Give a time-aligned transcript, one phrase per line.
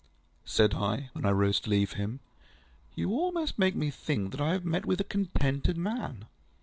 [0.45, 2.21] Said I, when I rose to leave him,
[2.97, 6.25] ŌĆ£You almost make me think that I have met with a contented man.